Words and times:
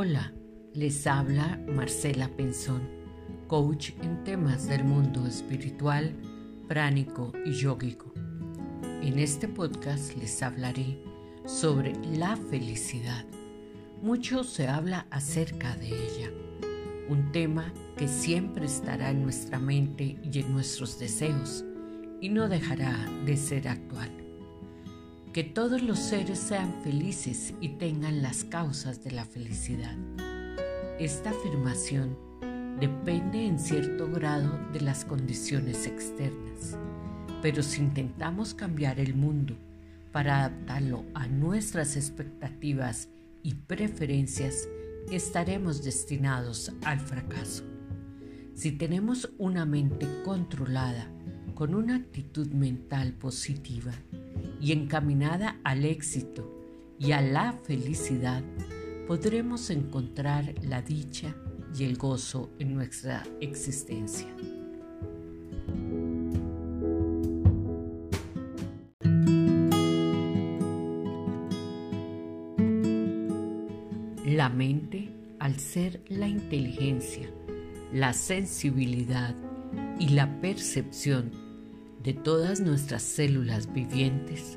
Hola, 0.00 0.32
les 0.74 1.08
habla 1.08 1.60
Marcela 1.66 2.28
Penzón, 2.28 2.88
coach 3.48 3.90
en 4.00 4.22
temas 4.22 4.68
del 4.68 4.84
mundo 4.84 5.26
espiritual, 5.26 6.14
pránico 6.68 7.32
y 7.44 7.50
yógico. 7.50 8.14
En 9.02 9.18
este 9.18 9.48
podcast 9.48 10.14
les 10.14 10.40
hablaré 10.40 11.02
sobre 11.46 11.94
la 12.16 12.36
felicidad. 12.36 13.24
Mucho 14.00 14.44
se 14.44 14.68
habla 14.68 15.08
acerca 15.10 15.74
de 15.74 15.88
ella, 15.88 16.30
un 17.08 17.32
tema 17.32 17.74
que 17.96 18.06
siempre 18.06 18.66
estará 18.66 19.10
en 19.10 19.24
nuestra 19.24 19.58
mente 19.58 20.16
y 20.22 20.38
en 20.38 20.52
nuestros 20.52 21.00
deseos 21.00 21.64
y 22.20 22.28
no 22.28 22.48
dejará 22.48 22.94
de 23.26 23.36
ser 23.36 23.66
actual 23.66 24.17
que 25.38 25.44
todos 25.44 25.82
los 25.82 26.00
seres 26.00 26.36
sean 26.36 26.74
felices 26.82 27.54
y 27.60 27.68
tengan 27.68 28.22
las 28.22 28.42
causas 28.42 29.04
de 29.04 29.12
la 29.12 29.24
felicidad. 29.24 29.96
Esta 30.98 31.30
afirmación 31.30 32.18
depende 32.80 33.46
en 33.46 33.60
cierto 33.60 34.10
grado 34.10 34.58
de 34.72 34.80
las 34.80 35.04
condiciones 35.04 35.86
externas, 35.86 36.76
pero 37.40 37.62
si 37.62 37.82
intentamos 37.82 38.52
cambiar 38.52 38.98
el 38.98 39.14
mundo 39.14 39.56
para 40.10 40.38
adaptarlo 40.40 41.04
a 41.14 41.28
nuestras 41.28 41.94
expectativas 41.94 43.08
y 43.44 43.54
preferencias, 43.54 44.68
estaremos 45.12 45.84
destinados 45.84 46.72
al 46.82 46.98
fracaso. 46.98 47.62
Si 48.54 48.72
tenemos 48.72 49.30
una 49.38 49.64
mente 49.64 50.08
controlada, 50.24 51.08
con 51.54 51.76
una 51.76 51.94
actitud 51.94 52.48
mental 52.48 53.12
positiva, 53.12 53.92
y 54.60 54.72
encaminada 54.72 55.58
al 55.64 55.84
éxito 55.84 56.58
y 56.98 57.12
a 57.12 57.20
la 57.20 57.52
felicidad, 57.52 58.42
podremos 59.06 59.70
encontrar 59.70 60.54
la 60.62 60.82
dicha 60.82 61.34
y 61.76 61.84
el 61.84 61.96
gozo 61.96 62.50
en 62.58 62.74
nuestra 62.74 63.22
existencia. 63.40 64.28
La 74.24 74.50
mente, 74.50 75.08
al 75.38 75.58
ser 75.58 76.02
la 76.08 76.28
inteligencia, 76.28 77.30
la 77.92 78.12
sensibilidad 78.12 79.34
y 79.98 80.10
la 80.10 80.40
percepción 80.40 81.47
de 82.02 82.14
todas 82.14 82.60
nuestras 82.60 83.02
células 83.02 83.72
vivientes 83.72 84.56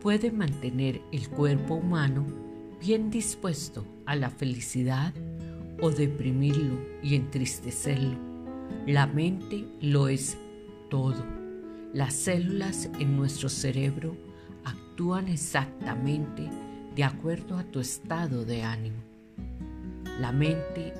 puede 0.00 0.30
mantener 0.30 1.00
el 1.10 1.28
cuerpo 1.28 1.74
humano 1.74 2.26
bien 2.80 3.10
dispuesto 3.10 3.84
a 4.04 4.14
la 4.14 4.30
felicidad 4.30 5.12
o 5.80 5.90
deprimirlo 5.90 6.78
y 7.02 7.14
entristecerlo. 7.14 8.16
La 8.86 9.06
mente 9.06 9.66
lo 9.80 10.08
es 10.08 10.36
todo. 10.90 11.24
Las 11.92 12.14
células 12.14 12.90
en 13.00 13.16
nuestro 13.16 13.48
cerebro 13.48 14.16
actúan 14.64 15.28
exactamente 15.28 16.48
de 16.94 17.04
acuerdo 17.04 17.56
a 17.56 17.64
tu 17.64 17.80
estado 17.80 18.44
de 18.44 18.62
ánimo. 18.62 18.98
La 20.20 20.32
mente 20.32 20.94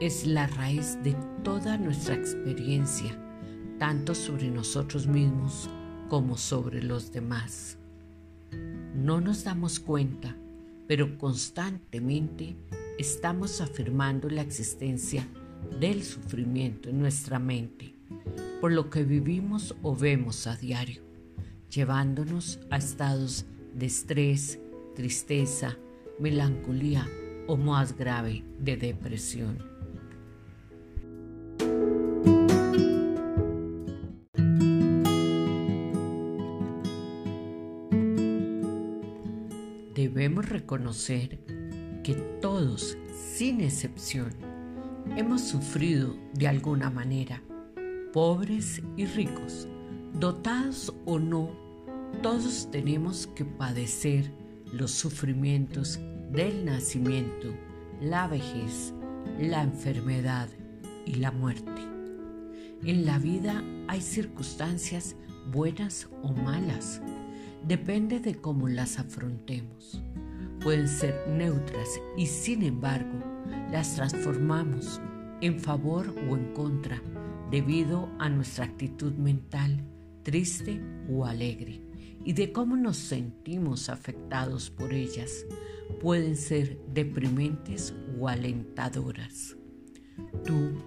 es 0.00 0.26
la 0.26 0.46
raíz 0.46 0.98
de 1.02 1.16
toda 1.42 1.76
nuestra 1.76 2.14
experiencia 2.14 3.23
tanto 3.78 4.14
sobre 4.14 4.50
nosotros 4.50 5.06
mismos 5.06 5.68
como 6.08 6.36
sobre 6.36 6.82
los 6.82 7.12
demás. 7.12 7.78
No 8.94 9.20
nos 9.20 9.44
damos 9.44 9.80
cuenta, 9.80 10.36
pero 10.86 11.18
constantemente 11.18 12.56
estamos 12.98 13.60
afirmando 13.60 14.28
la 14.28 14.42
existencia 14.42 15.26
del 15.80 16.02
sufrimiento 16.02 16.88
en 16.88 17.00
nuestra 17.00 17.38
mente, 17.38 17.94
por 18.60 18.72
lo 18.72 18.90
que 18.90 19.02
vivimos 19.02 19.74
o 19.82 19.96
vemos 19.96 20.46
a 20.46 20.56
diario, 20.56 21.02
llevándonos 21.70 22.60
a 22.70 22.76
estados 22.76 23.46
de 23.74 23.86
estrés, 23.86 24.60
tristeza, 24.94 25.76
melancolía 26.20 27.06
o 27.48 27.56
más 27.56 27.96
grave 27.96 28.44
de 28.60 28.76
depresión. 28.76 29.73
Debemos 40.24 40.48
reconocer 40.48 41.38
que 42.02 42.14
todos, 42.40 42.96
sin 43.12 43.60
excepción, 43.60 44.30
hemos 45.18 45.42
sufrido 45.42 46.16
de 46.32 46.48
alguna 46.48 46.88
manera, 46.88 47.42
pobres 48.10 48.80
y 48.96 49.04
ricos, 49.04 49.68
dotados 50.18 50.94
o 51.04 51.18
no, 51.18 51.50
todos 52.22 52.70
tenemos 52.70 53.26
que 53.34 53.44
padecer 53.44 54.32
los 54.72 54.92
sufrimientos 54.92 56.00
del 56.32 56.64
nacimiento, 56.64 57.54
la 58.00 58.26
vejez, 58.26 58.94
la 59.38 59.62
enfermedad 59.62 60.48
y 61.04 61.16
la 61.16 61.32
muerte. 61.32 61.82
En 62.82 63.04
la 63.04 63.18
vida 63.18 63.62
hay 63.88 64.00
circunstancias 64.00 65.16
buenas 65.52 66.08
o 66.22 66.32
malas, 66.32 67.02
depende 67.66 68.20
de 68.20 68.34
cómo 68.36 68.68
las 68.68 68.98
afrontemos. 68.98 70.02
Pueden 70.64 70.88
ser 70.88 71.28
neutras 71.28 72.00
y 72.16 72.24
sin 72.24 72.62
embargo 72.62 73.22
las 73.70 73.96
transformamos 73.96 74.98
en 75.42 75.60
favor 75.60 76.14
o 76.30 76.38
en 76.38 76.54
contra 76.54 77.02
debido 77.50 78.08
a 78.18 78.30
nuestra 78.30 78.64
actitud 78.64 79.12
mental, 79.12 79.84
triste 80.22 80.80
o 81.10 81.26
alegre, 81.26 81.82
y 82.24 82.32
de 82.32 82.50
cómo 82.50 82.76
nos 82.76 82.96
sentimos 82.96 83.90
afectados 83.90 84.70
por 84.70 84.94
ellas. 84.94 85.44
Pueden 86.00 86.34
ser 86.34 86.78
deprimentes 86.94 87.94
o 88.18 88.26
alentadoras. 88.26 89.56
Tú 90.46 90.78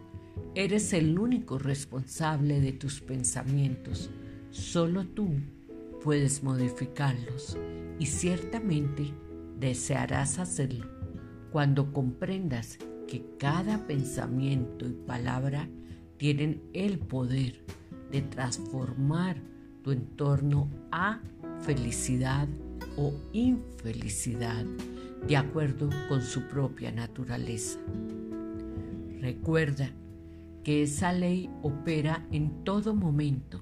eres 0.56 0.92
el 0.94 1.20
único 1.20 1.60
responsable 1.60 2.62
de 2.62 2.72
tus 2.72 3.00
pensamientos. 3.00 4.10
Solo 4.50 5.06
tú 5.06 5.36
puedes 6.04 6.42
modificarlos 6.42 7.56
y 8.00 8.08
ciertamente 8.08 9.14
desearás 9.60 10.40
hacerlo 10.40 10.86
cuando 11.52 11.92
comprendas 11.94 12.78
que 13.08 13.26
cada 13.40 13.88
pensamiento 13.88 14.86
y 14.86 14.92
palabra 14.92 15.70
tienen 16.18 16.62
el 16.74 17.00
poder 17.00 17.64
de 18.12 18.22
transformar 18.22 19.38
tu 19.84 19.92
entorno 19.92 20.70
a 20.92 21.22
felicidad 21.62 22.48
o 22.98 23.14
infelicidad 23.32 24.66
de 25.28 25.38
acuerdo 25.38 25.90
con 26.10 26.22
su 26.22 26.48
propia 26.48 26.92
naturaleza. 26.92 27.80
Recuerda 29.20 29.90
que 30.64 30.84
esa 30.84 31.14
ley 31.14 31.50
opera 31.64 32.28
en 32.32 32.64
todo 32.64 32.94
momento 32.94 33.62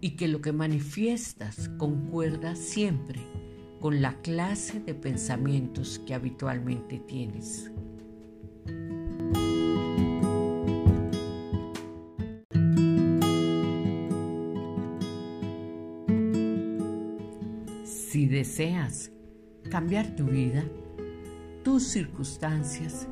y 0.00 0.12
que 0.12 0.28
lo 0.28 0.40
que 0.40 0.52
manifiestas 0.52 1.68
concuerda 1.78 2.56
siempre 2.56 3.20
con 3.80 4.00
la 4.00 4.14
clase 4.20 4.78
de 4.80 4.94
pensamientos 4.94 5.98
que 6.06 6.14
habitualmente 6.14 6.98
tienes. 7.00 7.72
Si 17.84 18.26
deseas 18.26 19.10
cambiar 19.70 20.14
tu 20.14 20.26
vida, 20.26 20.62
tus 21.64 21.84
circunstancias, 21.84 23.08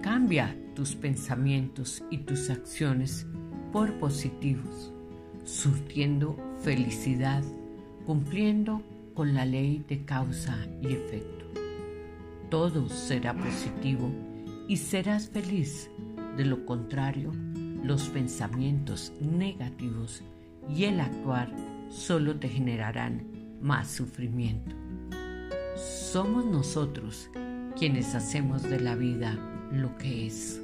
cambia 0.00 0.56
tus 0.74 0.94
pensamientos 0.94 2.02
y 2.10 2.18
tus 2.18 2.50
acciones 2.50 3.26
por 3.72 3.98
positivos 3.98 4.94
surtiendo 5.44 6.36
felicidad, 6.62 7.42
cumpliendo 8.06 8.82
con 9.14 9.34
la 9.34 9.44
ley 9.44 9.84
de 9.88 10.04
causa 10.04 10.56
y 10.82 10.88
efecto. 10.88 11.46
Todo 12.50 12.88
será 12.88 13.34
positivo 13.34 14.10
y 14.68 14.76
serás 14.76 15.28
feliz. 15.28 15.90
De 16.36 16.44
lo 16.44 16.66
contrario, 16.66 17.32
los 17.82 18.08
pensamientos 18.08 19.12
negativos 19.20 20.22
y 20.68 20.84
el 20.84 21.00
actuar 21.00 21.50
solo 21.88 22.36
te 22.36 22.48
generarán 22.48 23.26
más 23.60 23.88
sufrimiento. 23.88 24.74
Somos 25.76 26.44
nosotros 26.44 27.30
quienes 27.76 28.14
hacemos 28.14 28.62
de 28.62 28.80
la 28.80 28.94
vida 28.94 29.38
lo 29.72 29.96
que 29.96 30.26
es. 30.26 30.60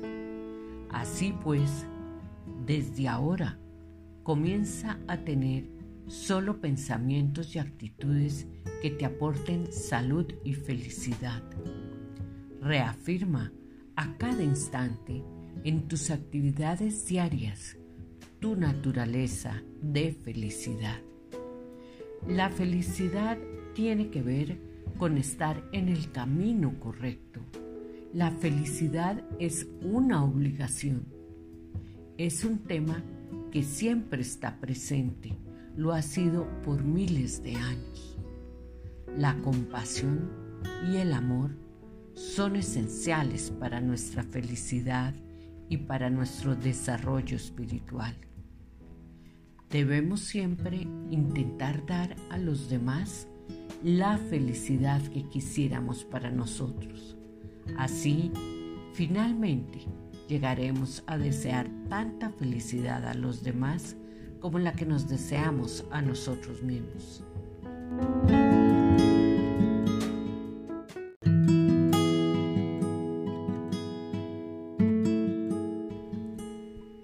Así 0.90 1.34
pues, 1.42 1.86
desde 2.66 3.08
ahora, 3.08 3.58
Comienza 4.22 4.98
a 5.08 5.16
tener 5.16 5.64
solo 6.10 6.60
pensamientos 6.60 7.54
y 7.54 7.60
actitudes 7.60 8.48
que 8.82 8.90
te 8.90 9.04
aporten 9.04 9.72
salud 9.72 10.26
y 10.44 10.54
felicidad. 10.54 11.42
Reafirma 12.60 13.52
a 13.94 14.16
cada 14.18 14.42
instante 14.42 15.22
en 15.62 15.86
tus 15.86 16.10
actividades 16.10 17.06
diarias 17.06 17.76
tu 18.40 18.56
naturaleza 18.56 19.62
de 19.82 20.12
felicidad. 20.12 21.00
La 22.26 22.50
felicidad 22.50 23.38
tiene 23.74 24.10
que 24.10 24.22
ver 24.22 24.58
con 24.98 25.16
estar 25.16 25.62
en 25.72 25.88
el 25.88 26.10
camino 26.10 26.74
correcto. 26.80 27.40
La 28.12 28.30
felicidad 28.32 29.22
es 29.38 29.68
una 29.82 30.24
obligación. 30.24 31.04
Es 32.18 32.44
un 32.44 32.58
tema 32.58 33.04
que 33.52 33.62
siempre 33.62 34.22
está 34.22 34.58
presente, 34.58 35.36
lo 35.76 35.92
ha 35.92 36.02
sido 36.02 36.46
por 36.62 36.82
miles 36.82 37.42
de 37.42 37.56
años. 37.56 38.18
La 39.16 39.36
compasión 39.42 40.30
y 40.90 40.96
el 40.96 41.12
amor 41.12 41.50
son 42.14 42.56
esenciales 42.56 43.50
para 43.50 43.80
nuestra 43.80 44.22
felicidad 44.22 45.14
y 45.68 45.78
para 45.78 46.10
nuestro 46.10 46.54
desarrollo 46.54 47.36
espiritual. 47.36 48.14
Debemos 49.70 50.20
siempre 50.20 50.88
intentar 51.10 51.86
dar 51.86 52.16
a 52.30 52.38
los 52.38 52.68
demás 52.68 53.28
la 53.84 54.18
felicidad 54.18 55.00
que 55.00 55.22
quisiéramos 55.22 56.04
para 56.04 56.30
nosotros. 56.30 57.16
Así, 57.78 58.32
finalmente, 58.94 59.86
llegaremos 60.28 61.04
a 61.06 61.16
desear 61.18 61.70
tanta 61.88 62.30
felicidad 62.30 63.06
a 63.06 63.14
los 63.14 63.42
demás 63.42 63.96
como 64.40 64.58
la 64.58 64.72
que 64.72 64.86
nos 64.86 65.08
deseamos 65.08 65.84
a 65.90 66.02
nosotros 66.02 66.62
mismos. 66.62 67.22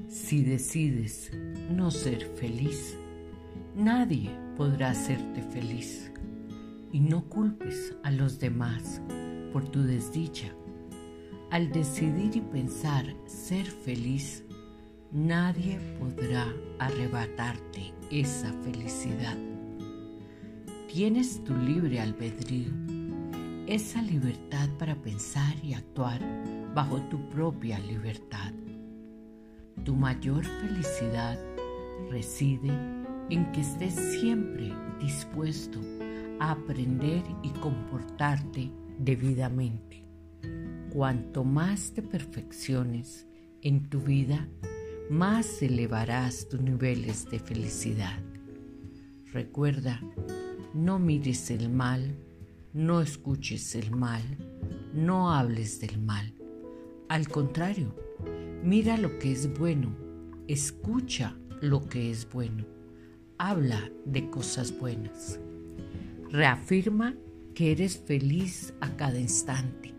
Si 0.08 0.42
decides 0.42 1.30
no 1.70 1.90
ser 1.90 2.26
feliz, 2.34 2.96
nadie 3.76 4.30
podrá 4.56 4.90
hacerte 4.90 5.42
feliz. 5.42 6.10
Y 6.92 7.00
no 7.00 7.28
culpes 7.28 7.94
a 8.02 8.10
los 8.10 8.38
demás 8.38 9.02
por 9.52 9.68
tu 9.68 9.82
desdicha. 9.82 10.48
Al 11.50 11.70
decidir 11.70 12.36
y 12.36 12.40
pensar 12.40 13.04
ser 13.26 13.66
feliz, 13.66 14.42
nadie 15.12 15.78
podrá 15.98 16.46
arrebatarte 16.78 17.92
esa 18.10 18.52
felicidad. 18.62 19.36
Tienes 20.92 21.42
tu 21.44 21.54
libre 21.54 22.00
albedrío, 22.00 22.72
esa 23.66 24.00
libertad 24.02 24.68
para 24.78 24.94
pensar 24.94 25.54
y 25.62 25.74
actuar 25.74 26.20
bajo 26.74 27.00
tu 27.08 27.18
propia 27.30 27.78
libertad. 27.80 28.52
Tu 29.84 29.94
mayor 29.94 30.44
felicidad 30.44 31.38
reside 32.10 32.70
en 33.30 33.50
que 33.52 33.60
estés 33.60 33.94
siempre 33.94 34.72
dispuesto 35.00 35.80
a 36.38 36.52
aprender 36.52 37.22
y 37.42 37.50
comportarte 37.50 38.70
debidamente. 38.98 40.04
Cuanto 40.90 41.44
más 41.44 41.92
te 41.92 42.02
perfecciones 42.02 43.26
en 43.62 43.88
tu 43.88 44.00
vida, 44.00 44.48
más 45.10 45.62
elevarás 45.62 46.48
tus 46.48 46.60
niveles 46.60 47.28
de 47.30 47.38
felicidad. 47.38 48.18
Recuerda, 49.32 50.00
no 50.74 50.98
mires 50.98 51.50
el 51.50 51.68
mal, 51.68 52.16
no 52.72 53.00
escuches 53.00 53.74
el 53.74 53.90
mal, 53.90 54.22
no 54.94 55.32
hables 55.32 55.80
del 55.80 56.00
mal. 56.00 56.34
Al 57.08 57.28
contrario, 57.28 57.94
Mira 58.66 58.96
lo 58.96 59.20
que 59.20 59.30
es 59.30 59.56
bueno, 59.56 59.94
escucha 60.48 61.36
lo 61.60 61.88
que 61.88 62.10
es 62.10 62.28
bueno, 62.28 62.66
habla 63.38 63.92
de 64.04 64.28
cosas 64.28 64.76
buenas. 64.76 65.38
Reafirma 66.32 67.14
que 67.54 67.70
eres 67.70 67.96
feliz 67.96 68.74
a 68.80 68.96
cada 68.96 69.20
instante, 69.20 69.94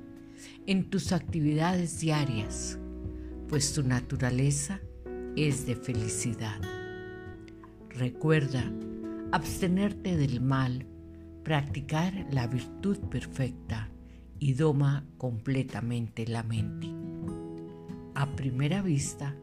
en 0.65 0.89
tus 0.89 1.13
actividades 1.13 2.01
diarias, 2.01 2.77
pues 3.47 3.71
tu 3.71 3.83
naturaleza 3.83 4.81
es 5.37 5.65
de 5.65 5.75
felicidad. 5.75 6.59
Recuerda 7.89 8.69
abstenerte 9.31 10.17
del 10.17 10.41
mal, 10.41 10.85
practicar 11.43 12.27
la 12.31 12.47
virtud 12.47 12.97
perfecta 13.09 13.89
y 14.39 14.53
doma 14.53 15.05
completamente 15.17 16.27
la 16.27 16.43
mente 16.43 16.97
a 18.17 18.25
primera 18.25 18.81
vista 18.81 19.35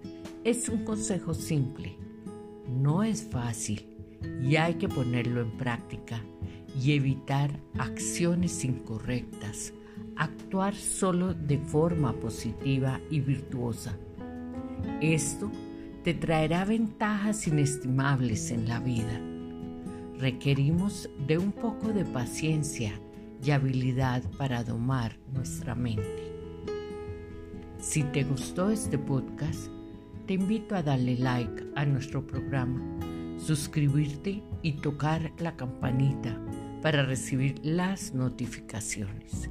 es 0.42 0.68
un 0.68 0.84
consejo 0.84 1.32
simple. 1.32 1.96
No 2.68 3.04
es 3.04 3.22
fácil 3.22 3.86
y 4.42 4.56
hay 4.56 4.74
que 4.74 4.88
ponerlo 4.88 5.42
en 5.42 5.56
práctica 5.56 6.20
y 6.82 6.92
evitar 6.94 7.56
acciones 7.78 8.64
incorrectas, 8.64 9.72
actuar 10.16 10.74
solo 10.74 11.34
de 11.34 11.58
forma 11.58 12.14
positiva 12.14 13.00
y 13.12 13.20
virtuosa. 13.20 13.96
Esto 15.00 15.52
te 16.04 16.12
traerá 16.12 16.66
ventajas 16.66 17.46
inestimables 17.46 18.50
en 18.50 18.68
la 18.68 18.78
vida. 18.78 19.18
Requerimos 20.18 21.08
de 21.26 21.38
un 21.38 21.50
poco 21.50 21.94
de 21.94 22.04
paciencia 22.04 22.92
y 23.42 23.50
habilidad 23.50 24.22
para 24.36 24.62
domar 24.62 25.16
nuestra 25.32 25.74
mente. 25.74 26.30
Si 27.78 28.02
te 28.02 28.22
gustó 28.22 28.70
este 28.70 28.98
podcast, 28.98 29.70
te 30.26 30.34
invito 30.34 30.76
a 30.76 30.82
darle 30.82 31.16
like 31.16 31.64
a 31.74 31.86
nuestro 31.86 32.26
programa, 32.26 32.82
suscribirte 33.38 34.42
y 34.60 34.72
tocar 34.72 35.32
la 35.38 35.56
campanita 35.56 36.38
para 36.82 37.02
recibir 37.02 37.60
las 37.62 38.12
notificaciones. 38.12 39.48